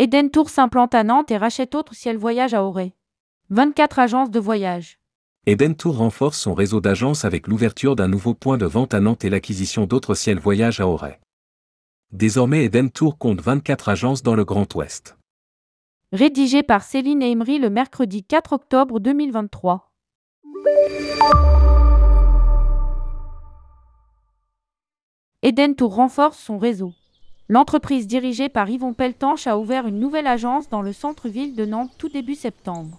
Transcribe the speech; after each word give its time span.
Eden 0.00 0.30
Tour 0.30 0.48
s'implante 0.48 0.94
à 0.94 1.02
Nantes 1.02 1.32
et 1.32 1.36
rachète 1.36 1.74
Autre 1.74 1.92
Ciel 1.92 2.16
Voyage 2.16 2.54
à 2.54 2.62
Auray. 2.62 2.94
24 3.50 3.98
agences 3.98 4.30
de 4.30 4.38
voyage. 4.38 5.00
Eden 5.44 5.74
Tour 5.74 5.96
renforce 5.96 6.38
son 6.38 6.54
réseau 6.54 6.80
d'agences 6.80 7.24
avec 7.24 7.48
l'ouverture 7.48 7.96
d'un 7.96 8.06
nouveau 8.06 8.32
point 8.32 8.58
de 8.58 8.64
vente 8.64 8.94
à 8.94 9.00
Nantes 9.00 9.24
et 9.24 9.28
l'acquisition 9.28 9.86
d'autres 9.86 10.14
ciels 10.14 10.38
voyage 10.38 10.78
à 10.78 10.86
Auray. 10.86 11.18
Désormais 12.12 12.64
Eden 12.64 12.92
Tour 12.92 13.18
compte 13.18 13.40
24 13.40 13.88
agences 13.88 14.22
dans 14.22 14.36
le 14.36 14.44
Grand 14.44 14.72
Ouest. 14.76 15.16
Rédigé 16.12 16.62
par 16.62 16.84
Céline 16.84 17.20
Emery 17.20 17.58
le 17.58 17.68
mercredi 17.68 18.22
4 18.22 18.52
octobre 18.52 19.00
2023. 19.00 19.90
Eden 25.42 25.74
Tour 25.74 25.96
renforce 25.96 26.38
son 26.38 26.56
réseau. 26.56 26.92
L'entreprise 27.50 28.06
dirigée 28.06 28.50
par 28.50 28.68
Yvon 28.68 28.92
Peltanche 28.92 29.46
a 29.46 29.56
ouvert 29.56 29.86
une 29.86 29.98
nouvelle 29.98 30.26
agence 30.26 30.68
dans 30.68 30.82
le 30.82 30.92
centre-ville 30.92 31.54
de 31.54 31.64
Nantes 31.64 31.92
tout 31.96 32.10
début 32.10 32.34
septembre. 32.34 32.98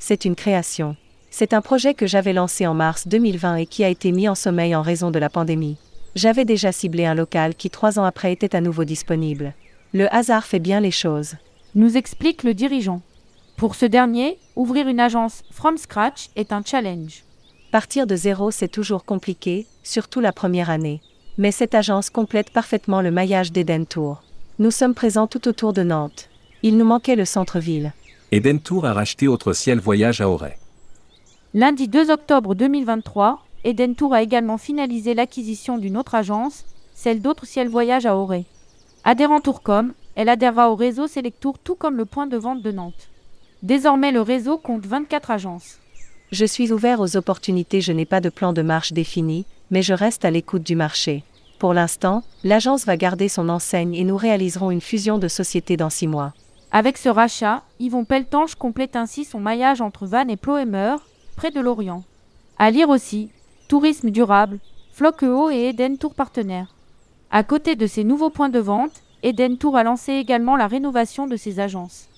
C'est 0.00 0.24
une 0.24 0.34
création. 0.34 0.96
C'est 1.30 1.54
un 1.54 1.60
projet 1.60 1.94
que 1.94 2.08
j'avais 2.08 2.32
lancé 2.32 2.66
en 2.66 2.74
mars 2.74 3.06
2020 3.06 3.54
et 3.56 3.66
qui 3.66 3.84
a 3.84 3.88
été 3.88 4.10
mis 4.10 4.28
en 4.28 4.34
sommeil 4.34 4.74
en 4.74 4.82
raison 4.82 5.12
de 5.12 5.20
la 5.20 5.30
pandémie. 5.30 5.76
J'avais 6.16 6.44
déjà 6.44 6.72
ciblé 6.72 7.06
un 7.06 7.14
local 7.14 7.54
qui 7.54 7.70
trois 7.70 8.00
ans 8.00 8.04
après 8.04 8.32
était 8.32 8.56
à 8.56 8.60
nouveau 8.60 8.82
disponible. 8.82 9.54
Le 9.92 10.12
hasard 10.12 10.44
fait 10.44 10.58
bien 10.58 10.80
les 10.80 10.90
choses. 10.90 11.36
Nous 11.76 11.96
explique 11.96 12.42
le 12.42 12.52
dirigeant. 12.52 13.00
Pour 13.56 13.76
ce 13.76 13.86
dernier, 13.86 14.38
ouvrir 14.56 14.88
une 14.88 14.98
agence 14.98 15.44
from 15.52 15.78
scratch 15.78 16.30
est 16.34 16.52
un 16.52 16.62
challenge. 16.64 17.22
Partir 17.70 18.08
de 18.08 18.16
zéro, 18.16 18.50
c'est 18.50 18.66
toujours 18.66 19.04
compliqué, 19.04 19.66
surtout 19.84 20.18
la 20.18 20.32
première 20.32 20.70
année. 20.70 21.00
Mais 21.36 21.50
cette 21.50 21.74
agence 21.74 22.10
complète 22.10 22.50
parfaitement 22.50 23.00
le 23.00 23.10
maillage 23.10 23.50
d'Eden 23.50 23.86
Tour. 23.86 24.22
Nous 24.60 24.70
sommes 24.70 24.94
présents 24.94 25.26
tout 25.26 25.48
autour 25.48 25.72
de 25.72 25.82
Nantes. 25.82 26.28
Il 26.62 26.76
nous 26.76 26.84
manquait 26.84 27.16
le 27.16 27.24
centre-ville. 27.24 27.92
Eden 28.30 28.60
Tour 28.60 28.86
a 28.86 28.92
racheté 28.92 29.26
Autre 29.26 29.52
Ciel 29.52 29.80
Voyage 29.80 30.20
à 30.20 30.28
Auray. 30.28 30.56
Lundi 31.52 31.88
2 31.88 32.10
octobre 32.10 32.54
2023, 32.54 33.44
Eden 33.64 33.96
Tour 33.96 34.14
a 34.14 34.22
également 34.22 34.58
finalisé 34.58 35.14
l'acquisition 35.14 35.76
d'une 35.76 35.96
autre 35.96 36.14
agence, 36.14 36.64
celle 36.94 37.20
d'Autre 37.20 37.46
Ciel 37.46 37.68
Voyage 37.68 38.06
à 38.06 38.16
Auray. 38.16 38.44
Adhérent 39.02 39.40
Tourcom, 39.40 39.92
elle 40.14 40.28
adhérera 40.28 40.70
au 40.70 40.76
réseau 40.76 41.08
Selectour 41.08 41.58
tout 41.58 41.74
comme 41.74 41.96
le 41.96 42.04
point 42.04 42.28
de 42.28 42.36
vente 42.36 42.62
de 42.62 42.70
Nantes. 42.70 43.08
Désormais, 43.64 44.12
le 44.12 44.20
réseau 44.20 44.56
compte 44.56 44.86
24 44.86 45.32
agences. 45.32 45.78
Je 46.30 46.44
suis 46.44 46.72
ouvert 46.72 47.00
aux 47.00 47.16
opportunités, 47.16 47.80
je 47.80 47.92
n'ai 47.92 48.04
pas 48.06 48.20
de 48.20 48.28
plan 48.28 48.52
de 48.52 48.62
marche 48.62 48.92
défini, 48.92 49.46
mais 49.70 49.82
je 49.82 49.94
reste 49.94 50.24
à 50.24 50.30
l'écoute 50.30 50.62
du 50.62 50.76
marché. 50.76 51.24
Pour 51.58 51.74
l'instant, 51.74 52.22
l'agence 52.42 52.84
va 52.84 52.96
garder 52.96 53.28
son 53.28 53.48
enseigne 53.48 53.94
et 53.94 54.04
nous 54.04 54.16
réaliserons 54.16 54.70
une 54.70 54.80
fusion 54.80 55.18
de 55.18 55.28
sociétés 55.28 55.76
dans 55.76 55.90
six 55.90 56.06
mois. 56.06 56.32
Avec 56.72 56.98
ce 56.98 57.08
rachat, 57.08 57.62
Yvon 57.78 58.04
Peltanche 58.04 58.56
complète 58.56 58.96
ainsi 58.96 59.24
son 59.24 59.40
maillage 59.40 59.80
entre 59.80 60.06
Vannes 60.06 60.30
et 60.30 60.36
Ploemer, 60.36 60.96
près 61.36 61.50
de 61.50 61.60
Lorient. 61.60 62.02
À 62.58 62.70
lire 62.70 62.88
aussi, 62.88 63.30
Tourisme 63.68 64.10
durable, 64.10 64.58
Floqueo 64.92 65.50
et 65.50 65.68
Eden 65.68 65.98
Tour 65.98 66.14
partenaires. 66.14 66.74
À 67.30 67.42
côté 67.42 67.76
de 67.76 67.86
ces 67.86 68.04
nouveaux 68.04 68.30
points 68.30 68.48
de 68.48 68.58
vente, 68.58 69.02
Eden 69.22 69.56
Tour 69.56 69.76
a 69.76 69.82
lancé 69.84 70.12
également 70.12 70.56
la 70.56 70.66
rénovation 70.66 71.26
de 71.26 71.36
ses 71.36 71.60
agences. 71.60 72.08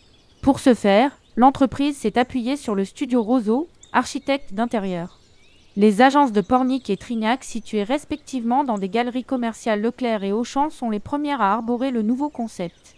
Pour 0.43 0.59
ce 0.59 0.75
faire, 0.75 1.17
l'entreprise 1.37 1.97
s'est 1.97 2.19
appuyée 2.19 2.57
sur 2.57 2.75
le 2.75 2.85
studio 2.85 3.23
Roseau, 3.23 3.69
architecte 3.93 4.55
d'intérieur. 4.55 5.16
Les 5.79 6.01
agences 6.01 6.33
de 6.33 6.41
Pornic 6.41 6.89
et 6.89 6.97
Trignac, 6.97 7.45
situées 7.45 7.83
respectivement 7.83 8.65
dans 8.65 8.79
des 8.79 8.89
galeries 8.89 9.25
commerciales 9.25 9.83
Leclerc 9.83 10.25
et 10.25 10.33
Auchan, 10.33 10.71
sont 10.71 10.89
les 10.89 11.01
premières 11.01 11.43
à 11.43 11.53
arborer 11.53 11.91
le 11.91 12.01
nouveau 12.01 12.31
concept. 12.31 12.95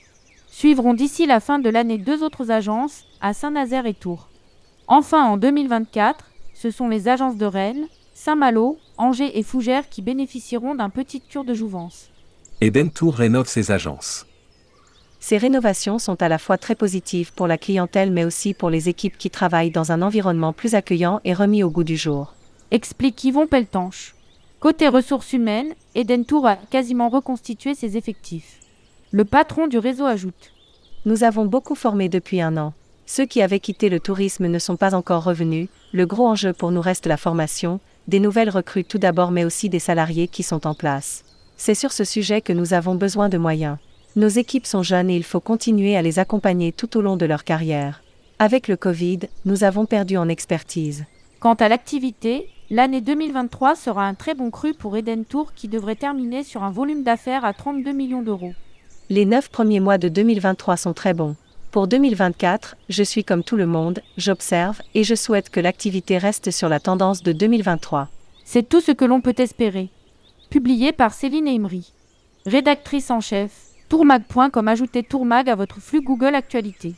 Suivront 0.46 0.94
d'ici 0.94 1.26
la 1.26 1.40
fin 1.40 1.58
de 1.58 1.68
l'année 1.70 1.98
deux 1.98 2.22
autres 2.22 2.52
agences, 2.52 3.04
à 3.20 3.34
Saint-Nazaire 3.34 3.86
et 3.86 3.94
Tours. 3.94 4.28
Enfin, 4.86 5.24
en 5.24 5.36
2024, 5.36 6.30
ce 6.54 6.70
sont 6.70 6.88
les 6.88 7.08
agences 7.08 7.36
de 7.36 7.46
Rennes, 7.46 7.88
Saint-Malo, 8.14 8.78
Angers 8.96 9.36
et 9.36 9.42
Fougères 9.42 9.88
qui 9.88 10.00
bénéficieront 10.00 10.76
d'un 10.76 10.88
petit 10.88 11.20
cure 11.20 11.44
de 11.44 11.54
jouvence. 11.54 12.10
Eden 12.60 12.92
Tour 12.92 13.16
rénove 13.16 13.48
ses 13.48 13.72
agences. 13.72 14.24
Ces 15.18 15.36
rénovations 15.36 15.98
sont 15.98 16.22
à 16.22 16.28
la 16.28 16.38
fois 16.38 16.58
très 16.58 16.76
positives 16.76 17.32
pour 17.34 17.48
la 17.48 17.58
clientèle 17.58 18.12
mais 18.12 18.24
aussi 18.24 18.54
pour 18.54 18.70
les 18.70 18.88
équipes 18.88 19.18
qui 19.18 19.30
travaillent 19.30 19.72
dans 19.72 19.90
un 19.90 20.00
environnement 20.00 20.52
plus 20.52 20.76
accueillant 20.76 21.20
et 21.24 21.34
remis 21.34 21.64
au 21.64 21.70
goût 21.70 21.84
du 21.84 21.96
jour. 21.96 22.34
Explique 22.70 23.24
Yvon 23.24 23.46
Peltanche. 23.46 24.14
Côté 24.60 24.88
ressources 24.88 25.32
humaines, 25.32 25.72
Eden 25.94 26.26
Tour 26.26 26.46
a 26.46 26.56
quasiment 26.56 27.08
reconstitué 27.08 27.74
ses 27.74 27.96
effectifs. 27.96 28.58
Le 29.10 29.24
patron 29.24 29.68
du 29.68 29.78
réseau 29.78 30.04
ajoute. 30.04 30.52
Nous 31.06 31.24
avons 31.24 31.46
beaucoup 31.46 31.74
formé 31.74 32.10
depuis 32.10 32.42
un 32.42 32.58
an. 32.58 32.74
Ceux 33.06 33.24
qui 33.24 33.40
avaient 33.40 33.58
quitté 33.58 33.88
le 33.88 34.00
tourisme 34.00 34.48
ne 34.48 34.58
sont 34.58 34.76
pas 34.76 34.94
encore 34.94 35.24
revenus. 35.24 35.68
Le 35.92 36.04
gros 36.04 36.26
enjeu 36.26 36.52
pour 36.52 36.70
nous 36.70 36.82
reste 36.82 37.06
la 37.06 37.16
formation, 37.16 37.80
des 38.06 38.20
nouvelles 38.20 38.50
recrues 38.50 38.84
tout 38.84 38.98
d'abord 38.98 39.30
mais 39.30 39.46
aussi 39.46 39.70
des 39.70 39.78
salariés 39.78 40.28
qui 40.28 40.42
sont 40.42 40.66
en 40.66 40.74
place. 40.74 41.24
C'est 41.56 41.74
sur 41.74 41.90
ce 41.90 42.04
sujet 42.04 42.42
que 42.42 42.52
nous 42.52 42.74
avons 42.74 42.96
besoin 42.96 43.30
de 43.30 43.38
moyens. 43.38 43.78
Nos 44.14 44.28
équipes 44.28 44.66
sont 44.66 44.82
jeunes 44.82 45.08
et 45.08 45.16
il 45.16 45.24
faut 45.24 45.40
continuer 45.40 45.96
à 45.96 46.02
les 46.02 46.18
accompagner 46.18 46.72
tout 46.72 46.98
au 46.98 47.00
long 47.00 47.16
de 47.16 47.24
leur 47.24 47.44
carrière. 47.44 48.02
Avec 48.38 48.68
le 48.68 48.76
Covid, 48.76 49.20
nous 49.46 49.64
avons 49.64 49.86
perdu 49.86 50.18
en 50.18 50.28
expertise. 50.28 51.06
Quant 51.40 51.54
à 51.54 51.68
l'activité, 51.68 52.50
l'année 52.70 53.00
2023 53.00 53.74
sera 53.74 54.04
un 54.06 54.14
très 54.14 54.34
bon 54.34 54.50
cru 54.50 54.74
pour 54.74 54.96
Eden 54.96 55.24
Tour 55.24 55.52
qui 55.54 55.68
devrait 55.68 55.96
terminer 55.96 56.42
sur 56.42 56.62
un 56.62 56.70
volume 56.70 57.02
d'affaires 57.02 57.44
à 57.44 57.52
32 57.52 57.92
millions 57.92 58.22
d'euros. 58.22 58.52
Les 59.10 59.24
neuf 59.24 59.48
premiers 59.48 59.80
mois 59.80 59.98
de 59.98 60.08
2023 60.08 60.76
sont 60.76 60.92
très 60.92 61.14
bons. 61.14 61.36
Pour 61.70 61.86
2024, 61.86 62.76
je 62.88 63.02
suis 63.02 63.24
comme 63.24 63.42
tout 63.42 63.56
le 63.56 63.66
monde, 63.66 64.00
j'observe 64.16 64.80
et 64.94 65.04
je 65.04 65.14
souhaite 65.14 65.50
que 65.50 65.60
l'activité 65.60 66.18
reste 66.18 66.50
sur 66.50 66.68
la 66.68 66.80
tendance 66.80 67.22
de 67.22 67.32
2023. 67.32 68.08
C'est 68.44 68.68
tout 68.68 68.80
ce 68.80 68.92
que 68.92 69.04
l'on 69.04 69.20
peut 69.20 69.34
espérer 69.38 69.90
publié 70.50 70.92
par 70.92 71.12
Céline 71.12 71.46
Emery. 71.46 71.92
Rédactrice 72.46 73.10
en 73.10 73.20
chef, 73.20 73.52
tourmag.com 73.88 74.68
ajoutez 74.68 75.02
tourmag 75.02 75.50
à 75.50 75.54
votre 75.54 75.80
flux 75.80 76.00
Google 76.00 76.34
Actualité. 76.34 76.94